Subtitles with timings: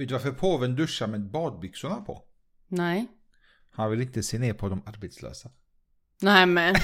[0.00, 2.22] Vet du varför påven duschar med badbyxorna på?
[2.68, 3.06] Nej.
[3.70, 5.50] Han vill inte se ner på de arbetslösa.
[6.20, 6.74] Nej men.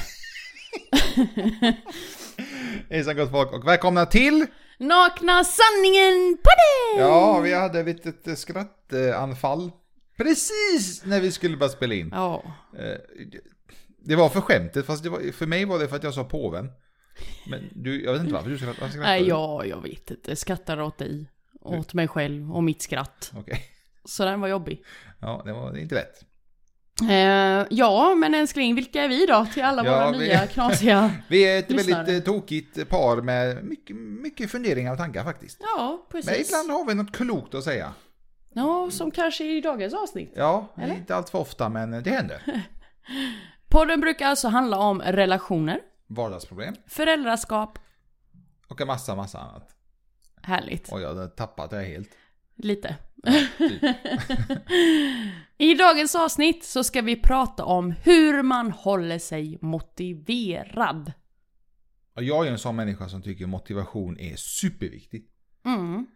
[2.91, 4.47] Hejsan gott folk och välkomna till!
[4.79, 7.01] Nakna sanningen på det!
[7.01, 9.71] Ja, vi hade ett litet skrattanfall.
[10.17, 12.09] Precis när vi skulle börja spela in.
[12.13, 12.43] Ja.
[12.79, 12.99] Eh,
[13.99, 16.71] Det var för skämtet, fast var, för mig var det för att jag sa påven.
[17.51, 18.99] Men du, jag vet inte varför du varför skrattar.
[19.01, 19.29] Nej, du?
[19.29, 20.31] ja, jag vet inte.
[20.31, 21.31] Jag skrattar åt dig.
[21.67, 23.33] Åt mig själv och mitt skratt.
[23.37, 23.63] Okej.
[24.05, 24.85] Så den var jobbig.
[25.21, 26.23] Ja, det var inte lätt.
[27.11, 29.47] Eh, ja, men älskling, vilka är vi då?
[29.55, 31.11] Till alla Ja, våra vi- nya knasiga...
[31.29, 32.05] Vi är ett Lyssnare.
[32.05, 35.59] väldigt eh, tokigt par med mycket, mycket funderingar och tankar faktiskt.
[35.61, 36.49] Ja, Men precis.
[36.49, 37.93] ibland har vi något klokt att säga.
[38.53, 40.33] Ja, som kanske i dagens avsnitt.
[40.37, 40.95] Ja, Eller?
[40.95, 42.43] inte allt för ofta men det händer.
[43.69, 47.79] Podden brukar alltså handla om relationer, Vardagsproblem föräldraskap,
[48.69, 49.76] och en massa, massa annat.
[50.47, 50.93] Härligt.
[50.93, 52.11] Och jag hade tappat det helt.
[52.57, 52.97] Lite.
[53.59, 53.83] Typ.
[55.59, 61.13] I dagens avsnitt så ska vi prata om hur man håller sig motiverad.
[62.15, 65.33] Jag är en sån människa som tycker motivation är superviktigt.
[65.65, 66.07] Mm,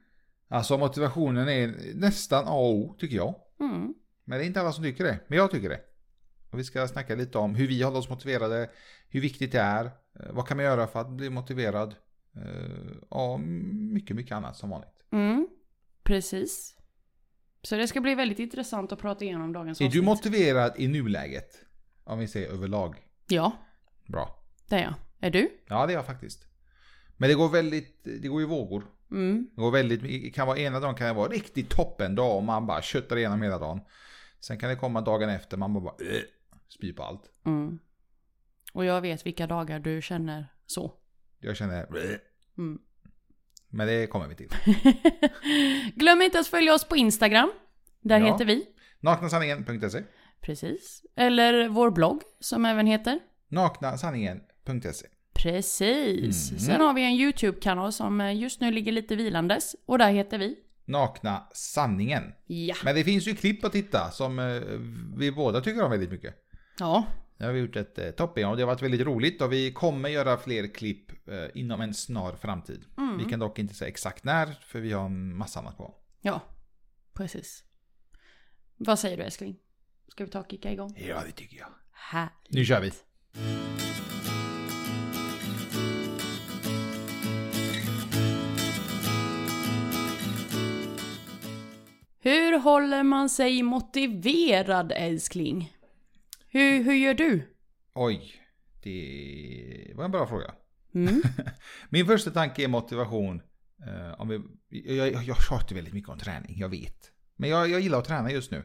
[0.48, 3.34] Alltså motivationen är nästan A och O tycker jag.
[3.61, 5.19] mm, Men det är inte alla som tycker det.
[5.28, 5.81] Men jag tycker det.
[6.51, 8.70] Och vi ska snacka lite om hur vi håller oss motiverade,
[9.08, 9.91] hur viktigt det är, eh,
[10.31, 11.95] vad kan man göra för att bli motiverad
[12.36, 15.05] eh, och mycket, mycket annat som vanligt.
[15.11, 15.48] mm.
[16.03, 16.77] Precis.
[17.62, 20.00] Så det ska bli väldigt intressant att prata igenom dagens Är avsnitt.
[20.03, 21.64] du motiverad i nuläget?
[22.05, 22.97] Om vi säger överlag.
[23.28, 23.53] Ja,
[24.06, 24.45] Bra.
[24.69, 24.95] det är jag.
[25.20, 25.51] Är du?
[25.69, 26.47] Ja, det är jag faktiskt.
[27.17, 28.86] Men det går väldigt, det går i vågor.
[29.11, 29.48] Mm.
[29.55, 32.67] Det går väldigt, kan vara ena dagen kan det vara riktigt toppen dag och man
[32.67, 33.81] bara köttar igenom hela dagen.
[34.41, 36.23] Sen kan det komma dagen efter man bara, bara äh,
[36.69, 37.23] spyr på allt.
[37.47, 37.78] Mm.
[38.73, 40.92] Och jag vet vilka dagar du känner så.
[41.41, 41.86] Jag känner.
[42.58, 42.78] Mm.
[43.69, 44.48] men det kommer vi till.
[45.94, 47.52] Glöm inte att följa oss på Instagram.
[48.00, 48.27] Där Ja.
[48.33, 48.66] heter vi.
[49.00, 50.02] Naknasanningen.se
[50.41, 51.02] Precis.
[51.16, 53.20] Eller vår blogg som även heter.
[53.48, 56.50] Naknasanningen.se Precis.
[56.50, 56.61] Mm.
[56.61, 59.77] Sen har vi en YouTube-kanal som eh, just nu ligger lite vilandes.
[59.86, 60.56] Och där heter vi.
[60.84, 62.23] Nakna sanningen.
[62.46, 62.74] Ja.
[62.84, 64.61] Men det finns ju klipp att titta som eh,
[65.18, 66.34] vi båda tycker om väldigt mycket.
[66.79, 67.05] Ja.
[67.40, 69.73] Det har vi gjort ett eh, toppen och det har varit väldigt roligt och vi
[69.73, 72.84] kommer göra fler klipp eh, inom en snar framtid.
[72.98, 73.18] Mm.
[73.18, 75.95] Vi kan dock inte säga exakt när för vi har en massa annat på.
[76.20, 76.40] Ja.
[77.12, 77.64] Precis.
[78.77, 79.56] Vad säger du älskling?
[80.08, 80.95] Ska vi ta och kicka igång?
[81.08, 81.68] Ja, det tycker jag.
[81.92, 82.33] Härligt.
[82.48, 82.92] Nu kör vi.
[92.23, 95.73] Hur håller man sig motiverad älskling?
[96.52, 97.56] Hur, hur gör du?
[97.94, 98.34] Oj,
[98.83, 100.55] det var en bra fråga.
[100.94, 101.22] Mm.
[101.88, 103.42] Min första tanke är motivation.
[103.86, 104.40] Eh, om vi,
[104.96, 107.11] jag, jag, jag tjatar väldigt mycket om träning, jag vet.
[107.36, 108.64] Men jag, jag gillar att träna just nu.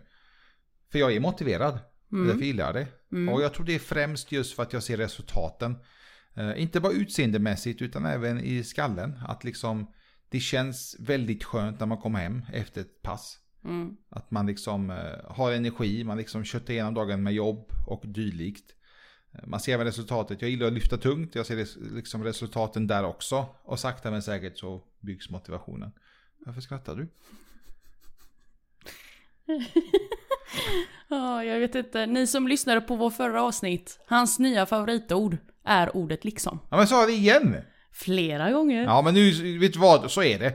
[0.92, 1.80] För jag är motiverad.
[2.12, 2.28] Mm.
[2.28, 2.88] Därför gillar jag det.
[3.12, 3.34] Mm.
[3.34, 5.76] Och jag tror det är främst just för att jag ser resultaten.
[6.36, 9.20] Eh, inte bara utseendemässigt utan även i skallen.
[9.28, 9.94] Att liksom
[10.30, 13.40] det känns väldigt skönt när man kommer hem efter ett pass.
[13.66, 13.98] Mm.
[14.10, 18.76] Att man liksom eh, har energi, man liksom köttar igenom dagen med jobb och dylikt.
[19.34, 23.04] Eh, Man ser även resultatet, jag gillar att lyfta tungt, jag ser liksom resultaten där
[23.06, 23.46] också.
[23.64, 25.92] Och sakta men säkert så byggs motivationen.
[26.46, 27.08] Varför skrattar du?
[31.08, 32.06] Ja, jag vet inte.
[32.06, 36.60] Ni som lyssnade på vår förra avsnitt, hans nya favoritord är ordet liksom.
[36.70, 37.56] Ja men sa det igen!
[37.96, 38.84] Flera gånger.
[38.84, 40.54] Ja men nu, vet du vad, så är det.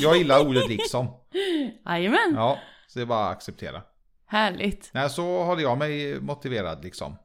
[0.00, 1.08] Jag gillar ordet liksom.
[1.86, 2.32] Jajamän.
[2.34, 3.82] Ja, så det är bara att acceptera.
[4.26, 4.90] Härligt.
[4.92, 7.16] Nej, så håller jag mig motiverad liksom.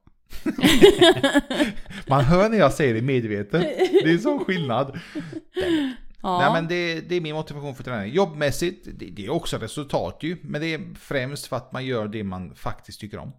[2.07, 3.61] Man hör när jag säger det medvetet.
[4.03, 4.99] Det är sån skillnad.
[6.21, 6.39] Ja.
[6.39, 8.13] Nej men det, det är min motivation för träning.
[8.13, 10.37] Jobbmässigt, det, det är också resultat ju.
[10.41, 13.31] Men det är främst för att man gör det man faktiskt tycker om.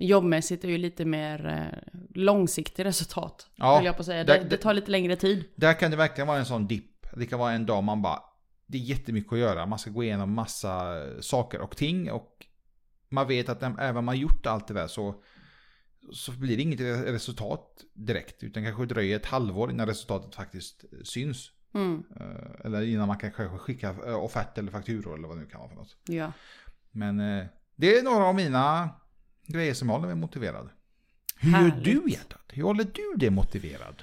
[0.00, 3.50] Jobbmässigt är ju lite mer eh, långsiktigt resultat.
[3.56, 4.24] Ja, vill jag på säga.
[4.24, 5.44] där- Det, det tar lite längre tid.
[5.56, 7.06] Där kan det verkligen vara en sån dipp.
[7.16, 8.22] Det kan vara en dag man bara,
[8.66, 9.66] det är jättemycket att göra.
[9.66, 12.10] Man ska gå igenom massa saker och ting.
[12.12, 12.46] Och
[13.08, 15.22] man vet att även om man gjort allt det där så,
[16.12, 18.42] så blir det inget resultat direkt.
[18.42, 21.50] Utan kanske dröjer ett halvår innan resultatet faktiskt syns.
[21.74, 22.02] Mm.
[22.20, 25.46] Eh, Eller innan man kan kanske skicka eh, offert eller fakturor eller vad det nu
[25.48, 25.96] kan vara för något.
[26.08, 26.32] Ja.
[26.90, 27.44] Men eh,
[27.76, 28.90] det är några av mina
[29.48, 30.70] grejer som håller mig motiverad.
[31.36, 31.84] Hur gör Härligt.
[31.84, 32.44] du hjärtat?
[32.48, 34.02] Hur håller du dig motiverad?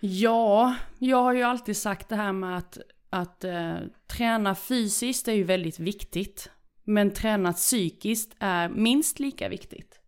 [0.00, 2.78] Ja, jag har ju alltid sagt det här med att,
[3.10, 3.76] att eh,
[4.06, 6.50] träna fysiskt är ju väldigt viktigt.
[6.84, 10.00] Men träna psykiskt är minst lika viktigt.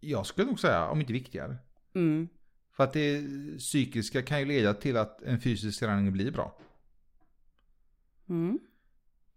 [0.00, 1.56] Jag skulle nog säga, om inte viktigare.
[1.94, 2.28] Mm.
[2.76, 3.24] För att det
[3.58, 6.58] psykiska kan ju leda till att en fysisk träning blir bra.
[8.28, 8.58] Mm.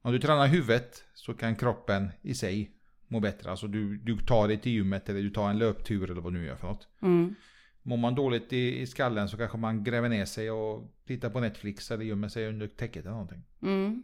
[0.01, 2.74] Om du tränar huvudet så kan kroppen i sig
[3.07, 3.51] må bättre.
[3.51, 6.39] Alltså du, du tar dig till gymmet eller du tar en löptur eller vad du
[6.39, 6.87] nu gör för något.
[7.01, 7.35] Mm.
[7.81, 11.39] Mår man dåligt i, i skallen så kanske man gräver ner sig och tittar på
[11.39, 13.43] Netflix eller gömmer sig under täcket eller någonting.
[13.61, 14.03] Mm.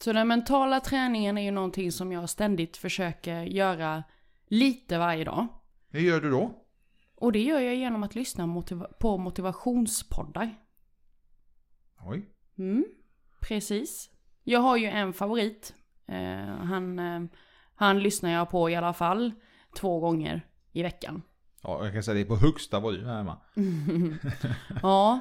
[0.00, 4.04] Så den mentala träningen är ju någonting som jag ständigt försöker göra
[4.46, 5.46] lite varje dag.
[5.90, 6.58] Hur gör du då?
[7.14, 10.54] Och det gör jag genom att lyssna motiva- på motivationspoddar.
[12.00, 12.26] Oj.
[12.58, 12.84] Mm,
[13.40, 14.10] precis.
[14.44, 15.74] Jag har ju en favorit.
[16.06, 17.22] Eh, han, eh,
[17.74, 19.32] han lyssnar jag på i alla fall
[19.76, 21.22] två gånger i veckan.
[21.62, 23.38] Ja, jag kan säga det är på högsta volym här hemma.
[24.82, 25.20] ja.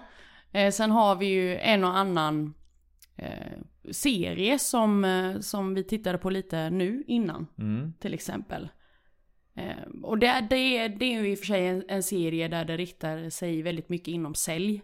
[0.52, 2.54] Eh, sen har vi ju en och annan
[3.16, 3.58] eh,
[3.92, 7.48] serie som, eh, som vi tittade på lite nu innan.
[7.58, 7.94] Mm.
[8.00, 8.70] Till exempel.
[9.54, 12.66] Eh, och det, det, det är ju i och för sig en, en serie där
[12.66, 14.82] det riktar sig väldigt mycket inom sälj.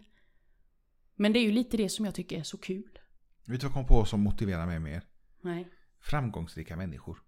[1.14, 2.98] Men det är ju lite det som jag tycker är så kul.
[3.44, 5.02] Vet du vad jag kom på som motiverar mig mer?
[5.40, 5.68] Nej.
[6.00, 7.18] Framgångsrika människor.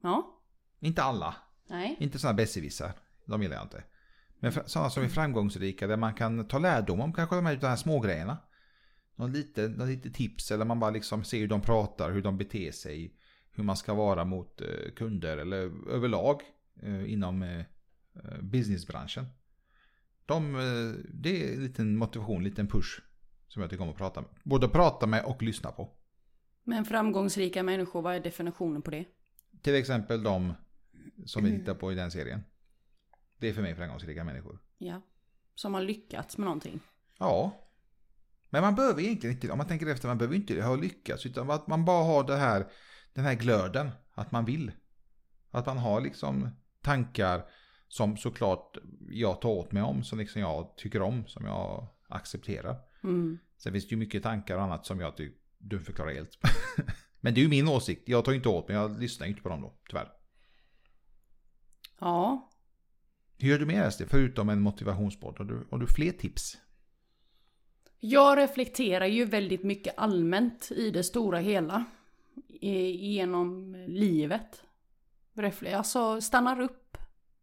[0.00, 0.40] Ja.
[0.80, 1.34] Inte alla.
[1.66, 1.96] Nej.
[2.00, 2.92] Inte sådana besserwissrar.
[3.24, 3.84] De gillar jag inte.
[4.40, 7.66] Men sådana som är framgångsrika där man kan ta lärdom om kanske de här, de
[7.66, 8.38] här små grejerna.
[9.16, 12.38] Någon lite, någon lite tips eller man bara liksom ser hur de pratar, hur de
[12.38, 13.14] beter sig.
[13.50, 16.42] Hur man ska vara mot eh, kunder eller överlag
[16.82, 17.64] eh, inom eh,
[18.42, 19.26] businessbranschen.
[20.26, 20.52] De,
[21.08, 23.00] det är en liten motivation, en liten push.
[23.48, 24.30] Som jag tycker om att prata med.
[24.42, 25.88] Både prata med och lyssna på.
[26.64, 29.04] Men framgångsrika människor, vad är definitionen på det?
[29.62, 30.54] Till exempel de
[31.26, 32.40] som vi tittar på i den serien.
[33.38, 34.58] Det är för mig framgångsrika människor.
[34.78, 35.02] Ja.
[35.54, 36.80] Som har lyckats med någonting.
[37.18, 37.64] Ja.
[38.50, 41.26] Men man behöver egentligen inte, om man tänker efter, man behöver inte ha lyckats.
[41.26, 42.66] Utan att man bara har det här,
[43.12, 43.90] den här glöden.
[44.14, 44.72] Att man vill.
[45.50, 46.48] Att man har liksom
[46.82, 47.44] tankar
[47.88, 48.76] som såklart
[49.10, 50.04] jag tar åt mig om.
[50.04, 52.76] Som liksom jag tycker om, som jag accepterar.
[53.02, 53.38] Mm.
[53.56, 56.38] Sen finns det ju mycket tankar och annat som jag tycker du förklarar helt.
[57.20, 58.08] Men det är ju min åsikt.
[58.08, 60.08] Jag tar inte åt mig, jag lyssnar inte på dem då, tyvärr.
[62.00, 62.50] Ja.
[63.38, 65.38] Hur gör du mer SD, förutom en motivationspodd?
[65.38, 66.58] Har du, har du fler tips?
[68.00, 71.84] Jag reflekterar ju väldigt mycket allmänt i det stora hela.
[72.60, 74.62] Genom livet.
[75.74, 76.96] Alltså stannar upp.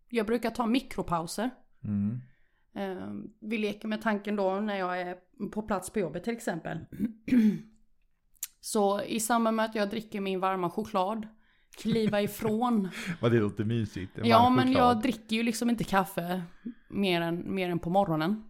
[0.10, 1.50] Jag brukar ta mikropauser.
[1.84, 2.22] Mm.
[2.76, 5.18] Eh, vi leker med tanken då när jag är
[5.52, 6.78] på plats på jobbet till exempel.
[8.66, 11.28] Så i samband med att jag dricker min varma choklad,
[11.78, 12.90] kliva ifrån.
[13.22, 14.12] Vad det låter mysigt.
[14.24, 16.44] Ja men jag dricker ju liksom inte kaffe
[16.88, 18.44] mer än, mer än på morgonen.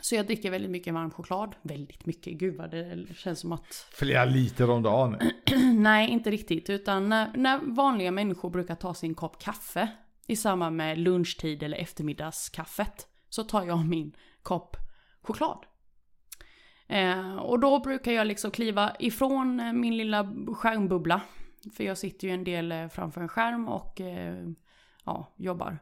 [0.00, 1.54] Så jag dricker väldigt mycket varm choklad.
[1.62, 3.88] Väldigt mycket, gud vad det känns som att...
[3.92, 5.16] Flera liter om dagen.
[5.74, 6.70] Nej, inte riktigt.
[6.70, 9.88] Utan när, när vanliga människor brukar ta sin kopp kaffe
[10.26, 14.12] i samband med lunchtid eller eftermiddagskaffet så tar jag min
[14.42, 14.76] kopp
[15.22, 15.66] choklad.
[16.90, 21.20] Eh, och då brukar jag liksom kliva ifrån eh, min lilla skärmbubbla.
[21.76, 24.48] För jag sitter ju en del eh, framför en skärm och eh,
[25.04, 25.78] ja, jobbar.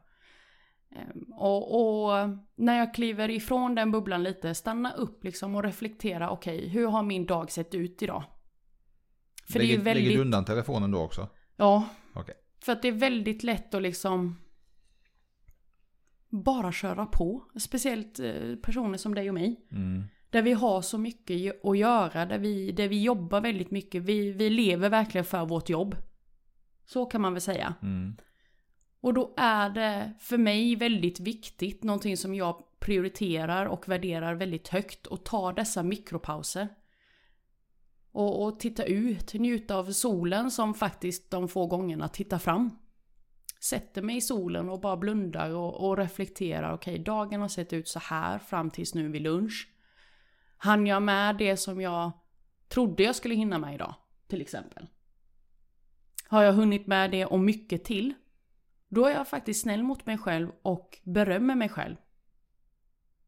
[0.96, 6.31] Eh, och, och när jag kliver ifrån den bubblan lite, stanna upp liksom och reflektera,
[6.31, 8.25] okej, hur har min dag sett ut idag?
[9.52, 10.05] För lägger, det är väldigt...
[10.05, 11.28] lägger du undan telefonen då också?
[11.56, 11.88] Ja.
[12.14, 12.34] Okej.
[12.64, 14.40] För att det är väldigt lätt att liksom
[16.28, 17.44] bara köra på.
[17.60, 18.20] Speciellt
[18.62, 19.66] personer som dig och mig.
[19.72, 20.05] Mm.
[20.31, 24.03] Där vi har så mycket att göra, där vi, där vi jobbar väldigt mycket.
[24.03, 25.97] Vi, vi lever verkligen för vårt jobb.
[26.87, 27.75] Så kan man väl säga.
[27.82, 28.17] Mm.
[29.01, 34.69] Och då är det för mig väldigt viktigt, någonting som jag prioriterar och värderar väldigt
[34.69, 36.69] högt, att ta dessa mikropauser.
[38.13, 42.70] Och, och titta ut, njuta av solen som faktiskt de få gångerna tittar fram.
[43.61, 47.89] Sätter mig i solen och bara blundar och, och reflekterar, okej dagen har sett ut
[47.89, 49.69] så här fram tills nu vid lunch.
[50.58, 52.12] Han jag med det som jag
[52.69, 53.94] trodde jag skulle hinna med idag,
[54.29, 54.86] till exempel?
[56.29, 58.15] Har jag hunnit med det och mycket till?
[58.88, 61.96] Då är jag faktiskt snäll mot mig själv och berömmer mig själv.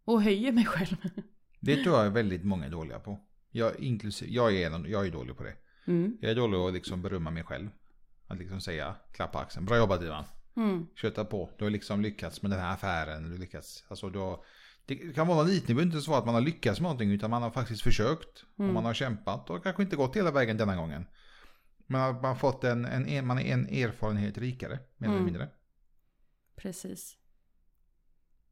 [0.05, 0.97] Och höjer mig själv.
[1.61, 3.19] Det tror jag är väldigt många är dåliga på.
[3.51, 5.57] Jag, inklusive, jag, är, en- jag är dålig på det.
[5.87, 6.17] Mm.
[6.21, 7.69] Jag är dålig att liksom berömma mig själv.
[8.27, 9.67] Att liksom säga, klappa axeln.
[9.67, 10.25] Bra jobbat Ivan.
[10.57, 10.87] Mm.
[10.95, 11.51] Köta på.
[11.59, 13.31] Du har liksom lyckats med den här affären.
[13.31, 13.85] Du lyckats.
[13.89, 14.45] Alltså, du har,
[14.95, 17.11] det kan vara lite, det behöver inte så att man har lyckats med någonting.
[17.11, 18.45] Utan man har faktiskt försökt.
[18.57, 19.51] Och man har kämpat.
[19.51, 21.07] Och kanske inte gått hela vägen denna gången.
[21.87, 24.79] Men man har fått en, en, man är en erfarenhet rikare.
[24.97, 25.25] Mer eller Mm.
[25.25, 25.49] mindre.
[26.57, 27.17] Precis.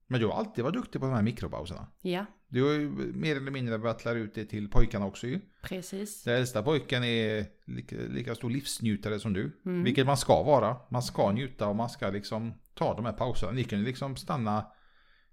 [0.06, 1.86] Men du har alltid varit duktig på de här mikropauserna.
[2.02, 5.40] Ja, Du har ju mer eller mindre lära ut det till pojkarna också ju.
[5.62, 6.22] precis.
[6.22, 9.60] Den äldsta pojken är lika, lika stor livsnjutare som du.
[9.66, 9.84] Mm.
[9.84, 10.76] Vilket man ska vara.
[10.90, 13.52] Man ska njuta och man ska liksom ta de här pauserna.
[13.52, 14.66] Ni kan ju liksom stanna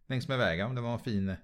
[0.08, 1.36] längs med vägen om det var en fin,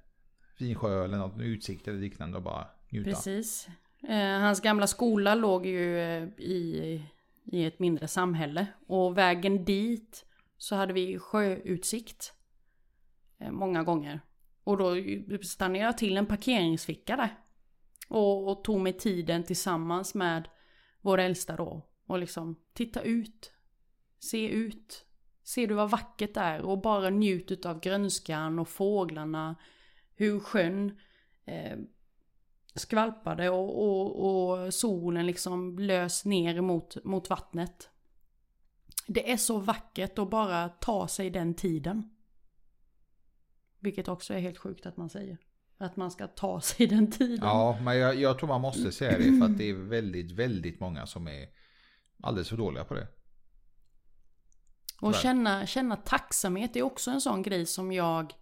[0.57, 3.09] fin sjö eller något utsikt eller liknande och bara njuta.
[3.09, 3.67] Precis.
[4.09, 7.01] Eh, hans gamla skola låg ju eh, i,
[7.45, 8.67] i ett mindre samhälle.
[8.87, 10.25] Och vägen dit
[10.57, 12.33] så hade vi sjöutsikt.
[13.39, 14.21] Eh, många gånger.
[14.63, 14.95] Och då
[15.41, 17.37] stannade jag till en parkeringsficka där.
[18.07, 20.47] Och, och tog mig tiden tillsammans med
[21.01, 21.87] vår äldsta då.
[22.07, 23.51] Och liksom titta ut.
[24.19, 25.05] Se ut.
[25.53, 26.61] Ser du vad vackert det är?
[26.61, 29.55] Och bara njut av grönskan och fåglarna.
[30.15, 30.99] Hur sjön
[31.45, 31.77] eh,
[32.75, 37.89] skvalpade och, och, och, solen liksom lös ner mot, mot vattnet.
[39.07, 42.09] Det är så vackert att bara ta sig den tiden.
[43.79, 45.37] Vilket också är helt sjukt att man säger.
[45.77, 47.47] Att man ska ta sig den tiden.
[47.47, 50.79] Ja, men jag, jag tror man måste säga det för att det är väldigt, väldigt
[50.79, 51.47] många som är
[52.21, 53.07] alldeles för dåliga på det.
[55.01, 58.33] Och känna, känna tacksamhet är också en sån grej som jag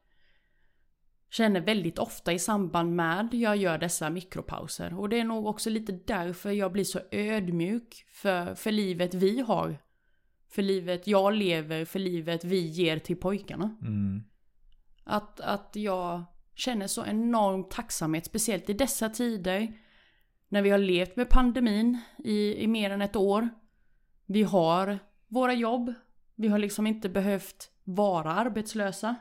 [1.29, 4.99] känner väldigt ofta i samband med jag gör dessa mikropauser.
[4.99, 9.39] Och det är nog också lite därför jag blir så ödmjuk för, för livet vi
[9.39, 9.77] har.
[10.49, 13.77] För livet jag lever, för livet vi ger till pojkarna.
[13.81, 14.23] Mm.
[15.03, 16.23] Att, att jag
[16.55, 19.73] känner så enorm tacksamhet, speciellt i dessa tider.
[20.49, 23.49] När vi har levt med pandemin i, i mer än ett år.
[24.25, 25.93] Vi har våra jobb.
[26.39, 29.15] Vi har liksom inte behövt vara arbetslösa.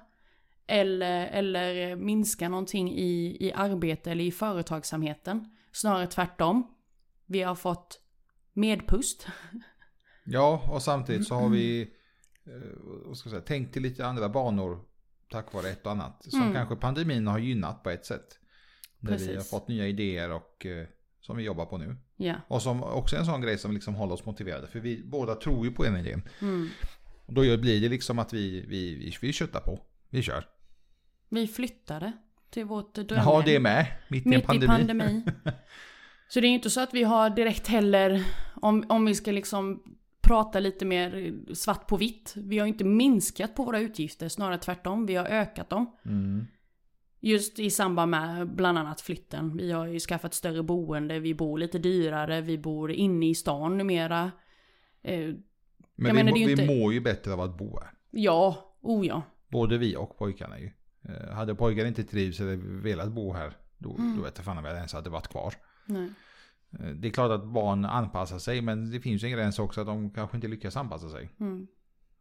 [0.66, 5.56] Eller, eller minska någonting i, i arbete eller i företagsamheten.
[5.72, 6.74] Snarare tvärtom.
[7.26, 8.00] Vi har fått
[8.52, 9.26] medpust.
[10.30, 11.82] Ja, och samtidigt så har vi
[12.46, 12.52] eh,
[13.06, 14.84] vad ska jag säga, tänkt i lite andra banor
[15.30, 16.24] tack vare ett och annat.
[16.24, 16.54] Som mm.
[16.54, 18.38] kanske pandemin har gynnat på ett sätt.
[19.00, 19.28] Där Precis.
[19.28, 20.86] vi har fått nya idéer och eh,
[21.20, 21.96] som vi jobbar på nu.
[22.16, 22.34] Ja.
[22.48, 24.66] Och som också är en sån grej som liksom håller oss motiverade.
[24.66, 26.20] För vi båda tror ju på en idé.
[26.40, 26.68] Mm.
[27.28, 29.78] Och då blir det liksom att vi, vi, vi, vi köttar på.
[30.10, 30.44] Vi kör.
[31.28, 32.12] Vi flyttade
[32.50, 33.26] till vårt drömhem.
[33.26, 33.86] Ja, det är med.
[34.08, 34.64] Mitt, Mitt i pandemi.
[34.64, 35.22] I pandemi.
[36.28, 39.82] så det är inte så att vi har direkt heller, om, om vi ska liksom
[40.20, 42.34] prata lite mer svart på vitt.
[42.36, 45.06] Vi har inte minskat på våra utgifter, snarare tvärtom.
[45.06, 45.96] Vi har ökat dem.
[46.04, 46.46] Mm.
[47.20, 49.56] Just i samband med bland annat flytten.
[49.56, 53.78] Vi har ju skaffat större boende, vi bor lite dyrare, vi bor inne i stan
[53.78, 54.30] numera.
[56.00, 56.66] Men vi, menar, vi inte...
[56.66, 57.90] mår ju bättre av att bo här.
[58.10, 59.22] Ja, oh ja.
[59.48, 60.70] Både vi och pojkarna ju.
[61.02, 64.16] Eh, hade pojkar inte trivs eller velat bo här, då, mm.
[64.16, 65.54] då vet jag fan om jag ens hade varit kvar.
[65.86, 66.10] Nej.
[66.80, 69.80] Eh, det är klart att barn anpassar sig, men det finns ju en gräns också
[69.80, 71.30] att de kanske inte lyckas anpassa sig.
[71.40, 71.66] Mm.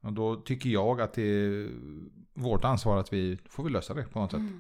[0.02, 1.70] Och då tycker jag att det är
[2.34, 4.48] vårt ansvar att vi får vi lösa det på något mm.
[4.48, 4.56] sätt.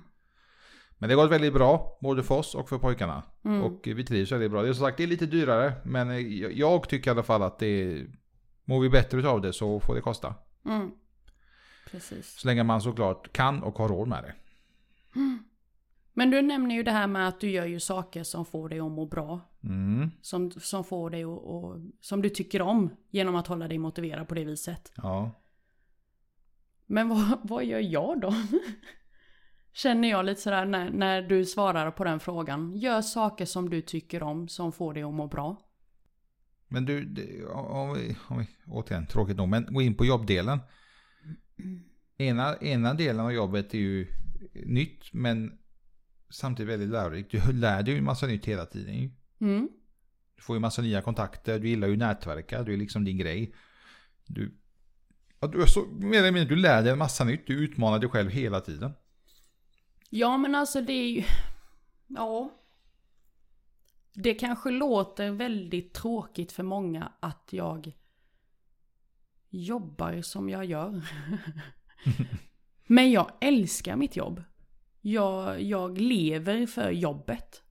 [0.97, 3.23] Men det har gått väldigt bra, både för oss och för pojkarna.
[3.43, 3.63] Mm.
[3.63, 4.61] Och vi trivs väldigt bra.
[4.61, 7.59] Det är som sagt det är lite dyrare, men jag tycker i alla fall att
[7.59, 8.07] det är,
[8.67, 10.35] mår vi bättre av det så får det kosta.
[10.65, 10.91] Mm.
[11.91, 12.39] Precis.
[12.39, 14.33] Så länge man såklart kan och har råd med det.
[15.19, 15.43] Mm.
[16.13, 18.79] Men du nämner ju det här med att du gör ju saker som får dig
[18.79, 19.41] att må bra.
[19.63, 20.11] Mm.
[20.21, 24.27] Som, som får dig att, och, som du tycker om genom att hålla dig motiverad
[24.27, 24.91] på det viset.
[24.95, 25.31] Ja.
[26.85, 28.33] Men vad, vad gör jag då?
[29.73, 32.75] Känner jag lite sådär när, när du svarar på den frågan.
[32.75, 35.66] Gör saker som du tycker om som får dig att må bra.
[36.67, 40.59] Men du, det, om, vi, om vi, återigen tråkigt nog, men gå in på jobbdelen.
[42.17, 44.07] Ena, ena delen av jobbet är ju
[44.53, 45.57] nytt men
[46.29, 47.31] samtidigt väldigt lärorikt.
[47.31, 49.11] Du lär dig ju en massa nytt hela tiden.
[49.41, 49.69] Mm.
[50.35, 53.55] Du får ju massa nya kontakter, du gillar ju nätverka, du är liksom din grej.
[54.25, 54.51] Du,
[55.39, 58.09] ja, du, så, mer eller mindre, du lär dig en massa nytt, du utmanar dig
[58.09, 58.93] själv hela tiden.
[60.09, 61.23] Ja men alltså det är ju,
[62.07, 62.51] ja.
[64.19, 67.91] Det kanske låter väldigt tråkigt för många att jag
[69.49, 71.01] jobbar som jag gör.
[72.87, 74.43] Men jag älskar mitt jobb.
[75.01, 77.63] Jag, jag lever för jobbet.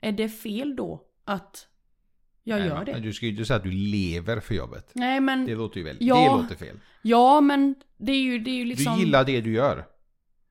[0.00, 1.68] Är det fel då att
[2.42, 3.00] jag Nej, gör det?
[3.00, 4.90] Du ska ju inte säga att du lever för jobbet.
[4.94, 5.46] Nej men...
[5.46, 6.80] Det låter ju väldigt, ja, det låter fel.
[7.02, 8.94] Ja men det är ju, det är ju liksom...
[8.94, 9.86] Du gillar det du gör.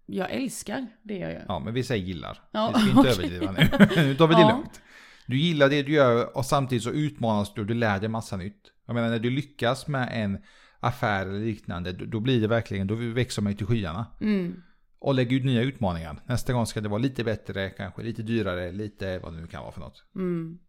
[0.06, 1.46] Jag älskar det jag gör.
[1.48, 2.42] Ja men vi säger gillar.
[2.52, 3.12] Ja, vi ska inte okay.
[3.12, 4.04] överdriva nu.
[4.08, 4.52] nu tar vi det ja.
[4.52, 4.82] lugnt.
[5.30, 8.38] Du gillar det du gör och samtidigt så utmanas du och du lär dig massa
[8.38, 8.72] nytt.
[8.86, 10.38] Jag menar när du lyckas med en
[10.80, 14.06] affär eller liknande, då blir det verkligen, då växer man ju till skyarna.
[14.22, 14.62] Mm.
[15.00, 16.22] Och lägger ut nya utmaningar.
[16.26, 19.62] Nästa gång ska det vara lite bättre, kanske lite dyrare, lite vad det nu kan
[19.62, 20.04] vara för något.
[20.16, 20.60] Mm.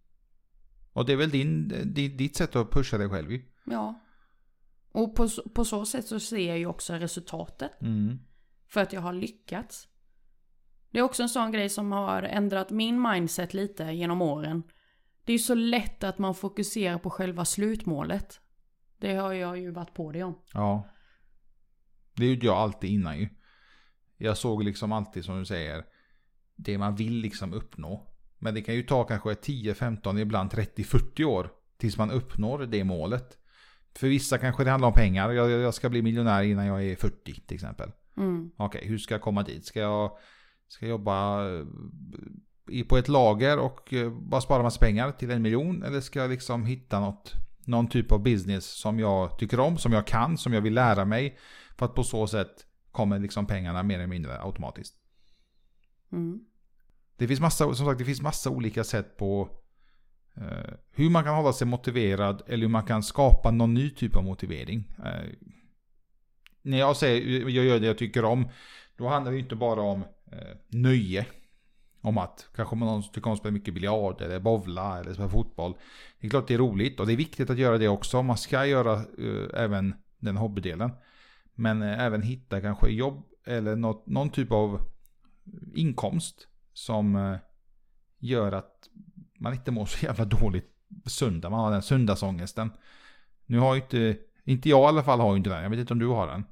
[0.92, 3.44] Och det är väl din, ditt sätt att pusha dig själv ju.
[3.64, 4.00] Ja.
[4.92, 7.82] Och på, på så sätt så ser jag ju också resultatet.
[7.82, 8.18] Mm.
[8.68, 9.88] För att jag har lyckats.
[10.90, 14.62] Det är också en sån grej som har ändrat min mindset lite genom åren.
[15.24, 18.40] Det är ju så lätt att man fokuserar på själva slutmålet.
[18.98, 20.34] Det har jag ju varit på det om.
[20.52, 20.88] Ja.
[22.16, 23.28] Det gjorde jag alltid innan ju.
[24.16, 25.84] Jag såg liksom alltid som du säger.
[26.56, 28.06] Det man vill liksom uppnå.
[28.38, 32.58] Men det kan ju ta kanske 10, 15, ibland 30, 40 år tills man uppnår
[32.58, 33.38] det målet.
[33.96, 35.30] För vissa kanske det handlar om pengar.
[35.30, 37.92] Jag, jag ska bli miljonär innan jag är 40 till exempel.
[38.16, 38.50] Mm.
[38.56, 39.66] Okej, okay, hur ska jag komma dit?
[39.66, 40.18] Ska jag,
[40.72, 41.64] ska jobba eh,
[42.88, 45.82] på ett lager och eh, bara spara massa pengar till en miljon?
[45.82, 47.32] Eller ska jag liksom hitta något,
[47.64, 51.04] någon typ av business som jag tycker om, som jag kan, som jag vill lära
[51.04, 51.38] mig?
[51.76, 54.94] För att på så sätt kommer liksom pengarna mer eller mindre automatiskt.
[56.12, 56.40] Mm.
[57.16, 59.48] Det finns massa, som sagt, det finns massa olika sätt på
[60.36, 64.16] eh, hur man kan hålla sig motiverad eller hur man kan skapa någon ny typ
[64.16, 64.84] av motivering.
[65.04, 65.30] Eh,
[66.62, 68.48] när jag säger jag gör det jag tycker om,
[68.96, 71.26] då handlar det inte bara om Eh, nöje.
[72.02, 75.74] Om att kanske någon tycker om att spela mycket biljard eller bovla eller spela fotboll.
[76.20, 78.22] Det är klart det är roligt och det är viktigt att göra det också.
[78.22, 80.92] Man ska göra eh, även den hobbydelen.
[81.54, 84.80] Men eh, även hitta kanske jobb eller något, någon typ av
[85.74, 87.36] inkomst som eh,
[88.18, 88.88] gör att
[89.38, 90.70] man inte mår så jävla dåligt
[91.06, 91.50] söndag.
[91.50, 92.70] Man har den söndagsångesten.
[93.46, 95.62] Nu har ju inte, inte jag i alla fall har ju inte den.
[95.62, 96.44] Jag vet inte om du har den.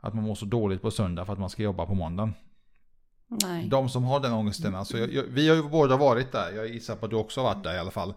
[0.00, 2.34] Att man mår så dåligt på söndag för att man ska jobba på måndagen.
[3.28, 3.68] Nej.
[3.68, 6.52] De som har den ångesten, alltså jag, jag, vi har ju båda varit där.
[6.52, 8.14] Jag gissar på att du också har varit där i alla fall.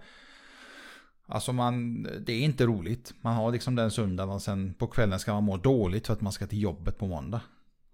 [1.26, 3.14] Alltså man, det är inte roligt.
[3.22, 6.22] Man har liksom den söndagen och sen på kvällen ska man må dåligt för att
[6.22, 7.42] man ska till jobbet på måndag.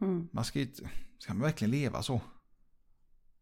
[0.02, 0.28] Mm.
[0.32, 0.66] Man ska
[1.20, 2.22] ska man verkligen leva så?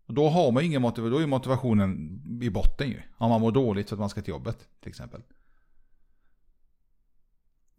[0.05, 3.01] Och då har man ingen motivation, då är motivationen i botten ju.
[3.17, 5.21] Om man mår dåligt för att man ska till jobbet till exempel.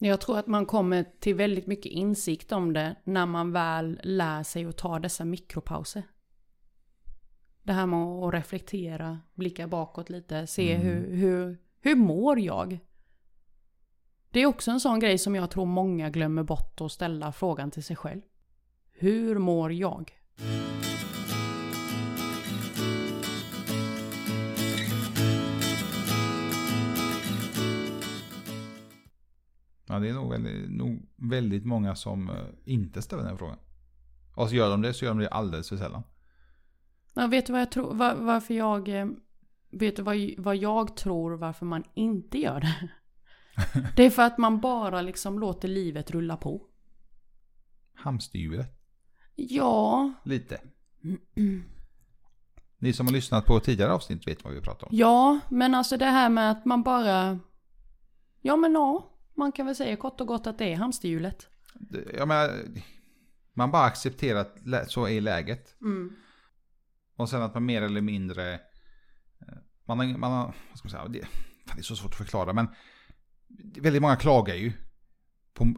[0.08, 4.42] Jag tror att man kommer till väldigt mycket insikt om det när man väl lär
[4.42, 6.02] sig att ta dessa mikropauser.
[7.62, 10.86] Det här med att reflektera, blicka bakåt lite, se Mm.
[10.86, 12.78] hur, hur, hur mår jag?
[14.30, 17.70] Det är också en sån grej som jag tror många glömmer bort att ställa frågan
[17.70, 18.20] till sig själv.
[18.92, 20.12] Hur mår jag?
[29.94, 33.58] Ja, det är nog väldigt, nog väldigt många som eh, inte ställer den frågan.
[34.34, 36.02] Och så gör de det så gör de det alldeles för sällan.
[37.14, 39.06] Ja, vet du vad jag tror, var, varför jag, eh,
[39.70, 42.88] vet du vad, vad jag tror varför man inte gör det?
[43.96, 46.66] Det är för att man bara liksom låter livet rulla på.
[47.94, 48.80] Hamsterhjulet.
[49.34, 50.60] Ja, Lite.
[52.78, 54.96] Ni som har lyssnat på tidigare avsnitt vet vad vi pratar om.
[54.96, 57.38] ja, men alltså det här med att man bara,
[58.40, 61.48] ja men ja, man kan väl säga kort och gott att det är hamsterhjulet.
[62.16, 62.64] Jag menar,
[63.54, 65.74] man bara accepterar att så är läget.
[65.80, 66.12] Mm.
[67.16, 68.54] Och sen att man mer eller mindre...
[68.54, 68.58] eh,
[69.84, 71.28] Man har, man har vad ska man säga, det,
[71.74, 72.68] det är så svårt att förklara men
[73.80, 74.72] väldigt många klagar ju
[75.54, 75.74] på,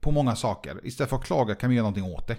[0.00, 0.80] på många saker.
[0.86, 2.36] Istället för att klaga kan man göra någonting åt det.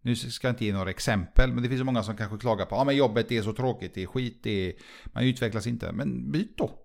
[0.00, 2.76] Nu ska jag inte ge några exempel, men det finns många som kanske klagar på
[2.76, 4.74] att ah, jobbet är så tråkigt, det är skit, det är,
[5.12, 5.92] man utvecklas inte.
[5.92, 6.83] Men byt då.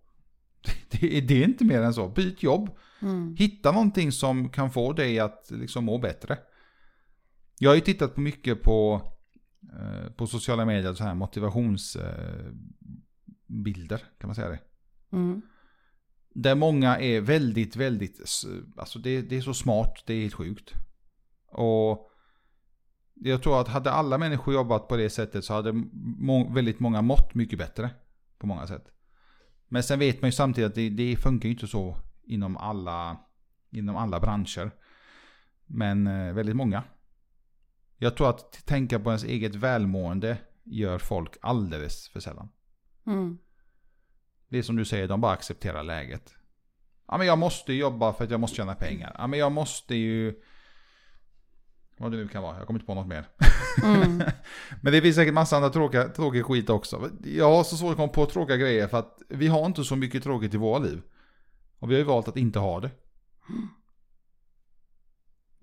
[0.92, 2.08] Det är, det är inte mer än så.
[2.08, 2.70] Byt jobb.
[3.02, 3.36] Mm.
[3.36, 6.38] Hitta någonting som kan få dig att liksom må bättre.
[7.60, 9.02] Jag har ju tittat på mycket på,
[9.74, 14.60] eh, på sociala medier, så här motivationsbilder, eh, kan man säga det?
[15.12, 15.42] Mm.
[16.34, 18.20] Där många är väldigt, väldigt,
[18.78, 20.74] alltså det, det är så smart, det är helt sjukt.
[21.52, 22.12] Och
[23.14, 27.02] jag tror att hade alla människor jobbat på det sättet så hade må, väldigt många
[27.02, 27.90] mått mycket bättre.
[28.38, 28.86] På många sätt.
[29.70, 33.18] Men sen vet man ju samtidigt att det, det funkar ju inte så inom alla,
[33.70, 34.72] inom alla branscher.
[35.66, 36.84] Men eh, väldigt många.
[37.98, 42.50] Jag tror att tänka på ens eget välmående gör folk alldeles för sällan.
[43.06, 43.38] Mm.
[44.50, 46.36] Det är som du säger, de bara accepterar läget.
[47.08, 49.16] Ja men jag måste jobba för att jag måste tjäna pengar.
[49.18, 50.42] Ja men jag måste ju...
[52.00, 53.28] Vad det nu kan vara, jag kommer inte på något mer.
[53.84, 54.18] Mm.
[54.82, 57.10] men det finns säkert massa andra tråkiga, tråkiga skit också.
[57.24, 59.96] Jag har så svårt att komma på tråkiga grejer för att vi har inte så
[59.96, 61.02] mycket tråkigt i våra liv.
[61.80, 62.92] Och vi har ju valt att inte ha det.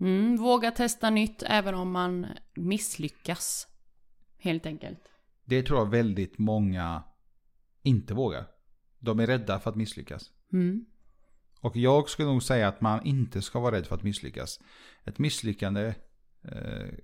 [0.00, 0.36] Mm.
[0.36, 3.66] Våga testa nytt även om man misslyckas.
[4.38, 5.00] Helt enkelt.
[5.44, 7.02] Det tror jag väldigt många
[7.82, 8.46] inte vågar.
[8.98, 10.30] De är rädda för att misslyckas.
[10.52, 10.86] Mm.
[11.60, 14.60] Och jag skulle nog säga att man inte ska vara rädd för att misslyckas.
[15.04, 15.94] Ett misslyckande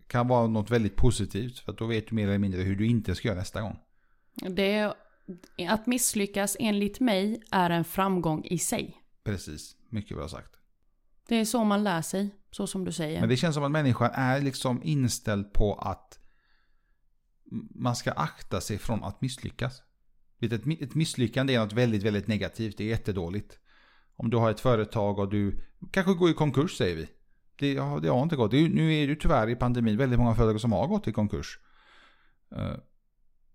[0.07, 1.59] kan vara något väldigt positivt.
[1.59, 3.79] För då vet du mer eller mindre hur du inte ska göra nästa gång.
[4.35, 4.95] Det,
[5.69, 8.97] att misslyckas enligt mig är en framgång i sig.
[9.25, 10.57] Precis, mycket bra sagt.
[11.29, 13.21] Det är så man lär sig, så som du säger.
[13.21, 16.19] Men det känns som att människan är liksom inställd på att
[17.75, 19.83] man ska akta sig från att misslyckas.
[20.81, 22.79] Ett misslyckande är något väldigt, väldigt negativt.
[22.79, 23.59] Det är jättedåligt.
[24.17, 25.59] Om du har ett företag och du
[25.91, 27.09] kanske går i konkurs säger vi.
[27.62, 28.51] Det, ja, det har inte gått.
[28.51, 31.12] Det nu är det ju tyvärr i pandemin väldigt många företag som har gått i
[31.12, 31.59] konkurs.
[32.57, 32.77] Uh,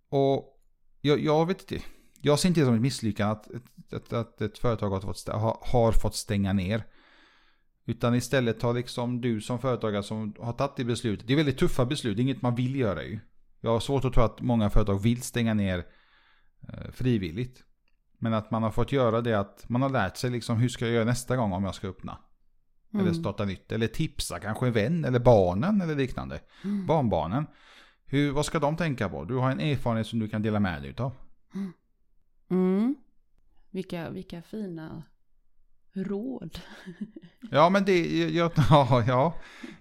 [0.10, 0.60] och
[1.02, 1.86] jag, jag vet inte.
[2.22, 3.48] Jag ser inte det som ett misslyckande att,
[3.94, 6.84] att, att ett företag har fått, har, har fått stänga ner.
[7.86, 11.28] Utan istället har liksom du som företagare som har tagit det beslutet.
[11.28, 13.20] Det är väldigt tuffa beslut, det är inget man vill göra ju.
[13.62, 15.86] Jag har svårt att tro att många företag vill stänga ner
[16.70, 17.64] eh, frivilligt.
[18.18, 20.86] Men att man har fått göra det att man har lärt sig liksom hur ska
[20.86, 22.18] jag göra nästa gång om jag ska öppna.
[23.00, 23.08] Mm.
[23.08, 23.72] Eller starta nytt.
[23.72, 26.40] Eller tipsa kanske en vän eller barnen eller liknande.
[26.64, 26.86] Mm.
[26.86, 27.46] Barnbarnen.
[28.06, 29.26] Hur, vad ska de tänka på?
[29.26, 31.12] Du har en erfarenhet som du kan dela med dig utav.
[32.50, 32.96] Mm.
[33.72, 35.04] Vilka, vilka fina
[35.94, 36.60] råd.
[37.52, 39.34] Ja men det, jag, ja, ja.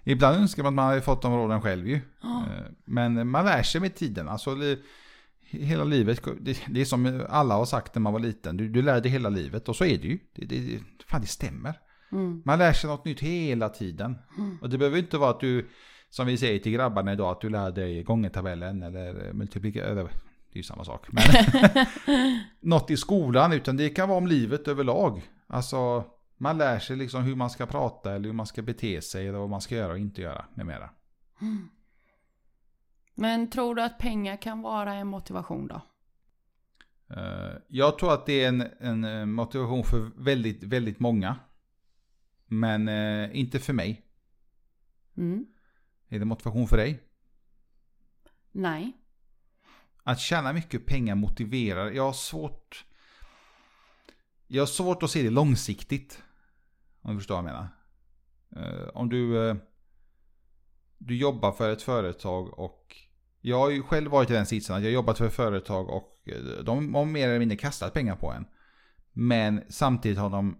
[0.03, 1.95] Ibland önskar man att man hade fått de råden själv ju.
[1.95, 4.29] Eh, Men man lär sig med tiden.
[4.29, 4.55] Alltså,
[5.41, 8.57] hela livet, det, det är som alla har sagt när man var liten.
[8.57, 10.19] Du, du lär dig hela livet och så är det ju.
[10.35, 11.79] Det, det, fan det stämmer.
[12.11, 12.41] Mm.
[12.45, 14.17] Man lär sig något nytt hela tiden.
[14.37, 14.57] Mm.
[14.61, 15.69] Och det behöver inte vara att du,
[16.09, 19.95] som vi säger till grabbarna idag, att du lär dig gångertabellen eller multiplikation.
[19.95, 21.07] Det är ju samma sak.
[21.11, 21.23] Men
[22.59, 25.21] något i skolan, utan det kan vara om livet överlag.
[25.47, 26.03] Alltså,
[26.37, 29.39] man lär sig liksom hur man ska prata eller hur man ska bete sig eller
[29.39, 30.89] vad man ska göra och inte göra med mera.
[33.15, 35.81] Men tror du att pengar kan vara en motivation då?
[37.15, 41.35] Eh, Jag tror att det är en, en eh, motivation för väldigt, väldigt många.
[42.47, 44.05] Men eh, inte för mig.
[45.17, 45.45] Mm.
[46.09, 47.03] Är det motivation för dig?
[48.51, 48.97] Nej.
[50.03, 51.91] Att tjäna mycket pengar motiverar.
[51.91, 52.85] Jag har svårt.
[54.47, 56.23] Jag har svårt att se det långsiktigt.
[57.01, 57.67] Om du förstår vad jag menar.
[58.55, 59.49] Eh, om du.
[59.49, 59.55] eh,
[60.97, 62.95] Du jobbar för ett företag och.
[63.41, 66.63] Jag har ju själv varit i den sitsen att jag jobbat för företag och eh,
[66.63, 68.45] de har mer eller mindre kastat pengar på en.
[69.11, 70.57] Men samtidigt har de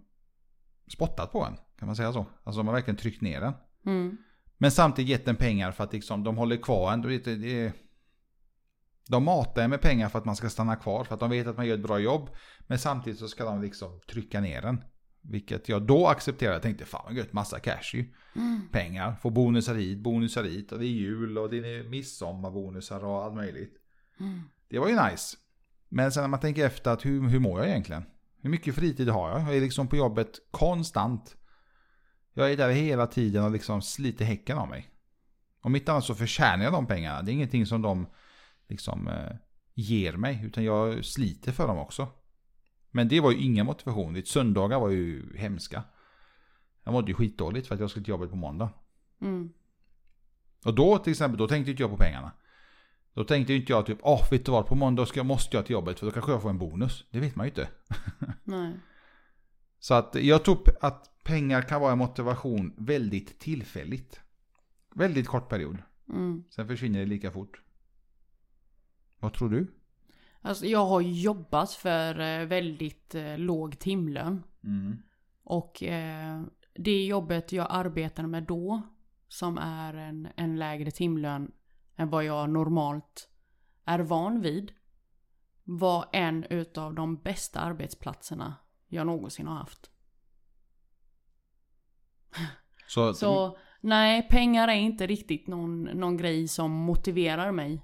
[0.88, 1.56] spottat på en.
[1.78, 2.26] Kan man säga så?
[2.44, 3.52] Alltså de har verkligen tryckt ner den.
[3.86, 4.16] Mm.
[4.58, 7.02] Men samtidigt gett den pengar för att liksom, de håller kvar en.
[7.02, 7.72] Det
[9.08, 11.04] de matar en med pengar för att man ska stanna kvar.
[11.04, 12.30] För att de vet att man gör ett bra jobb.
[12.66, 14.84] Men samtidigt så ska de liksom trycka ner den.
[15.20, 16.54] Vilket jag då accepterade.
[16.54, 18.04] Jag tänkte fan vad gött, massa cash ju.
[18.36, 18.60] Mm.
[18.72, 19.16] Pengar.
[19.22, 20.72] Få bonusar hit, bonusar dit.
[20.72, 23.76] Och det är jul och det är midsommarbonusar och allt möjligt.
[24.20, 24.40] Mm.
[24.68, 25.36] Det var ju nice.
[25.88, 28.04] Men sen när man tänker efter att hur, hur mår jag egentligen?
[28.42, 29.40] Hur mycket fritid har jag?
[29.40, 31.36] Jag är liksom på jobbet konstant.
[32.38, 34.90] Jag är där hela tiden och liksom sliter häcken av mig.
[35.60, 37.22] Om inte annat så förtjänar jag de pengarna.
[37.22, 38.06] Det är ingenting som de
[38.68, 39.36] liksom eh,
[39.74, 40.40] ger mig.
[40.44, 42.08] Utan jag sliter för dem också.
[42.90, 44.14] Men det var ju ingen motivation.
[44.14, 45.82] Ditt söndagar var ju hemska.
[46.84, 48.70] Jag mådde ju skitdåligt för att jag skulle till jobbet på måndag.
[49.20, 49.52] Mm.
[50.64, 52.32] Och då till exempel, då tänkte inte jag på pengarna.
[53.14, 55.72] Då tänkte inte jag typ, åh vet du vad, på måndag ska, måste jag till
[55.72, 57.04] jobbet för då kanske jag får en bonus.
[57.10, 57.68] Det vet man ju inte.
[58.44, 58.72] Nej.
[59.80, 64.20] Så att jag tror att pengar kan vara en motivation väldigt tillfälligt.
[64.94, 65.78] Väldigt kort period.
[66.08, 66.44] Mm.
[66.50, 67.62] Sen försvinner det lika fort.
[69.18, 69.66] Vad tror du?
[70.40, 74.42] Alltså jag har jobbat för eh, väldigt eh, låg timlön.
[74.64, 75.02] Mm.
[75.42, 76.42] Och eh,
[76.74, 78.82] det jobbet jag arbetade med då,
[79.28, 81.52] som är en, en lägre timlön
[81.96, 83.28] än vad jag normalt
[83.84, 84.72] är van vid,
[85.64, 88.54] var en utav de bästa arbetsplatserna
[88.86, 89.90] jag någonsin har haft.
[92.86, 97.82] Så, Så nej, pengar är inte riktigt någon, någon grej som motiverar mig.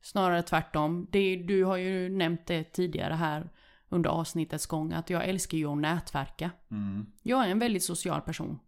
[0.00, 1.06] Snarare tvärtom.
[1.10, 3.50] Det, du har ju nämnt det tidigare här
[3.88, 6.50] under avsnittets gång att jag älskar ju att nätverka.
[6.70, 7.06] mm.
[7.22, 8.58] Jag är en väldigt social person.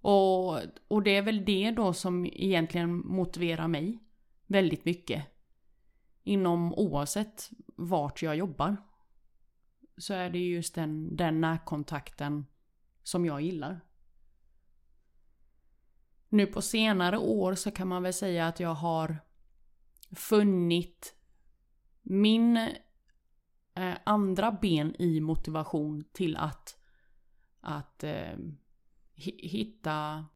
[0.00, 3.98] Och, och det är väl det då som egentligen motiverar mig
[4.46, 5.24] väldigt mycket.
[6.24, 8.76] Inom oavsett vart jag jobbar.
[9.96, 12.46] Så är det just den, den närkontakten
[13.08, 13.80] som jag gillar.
[16.28, 19.18] Nu på senare år så kan man väl säga att jag har
[20.10, 21.14] funnit
[22.02, 22.56] min
[23.74, 26.76] eh, andra ben i motivation till att,
[27.60, 28.36] att eh,
[29.14, 30.26] hitta,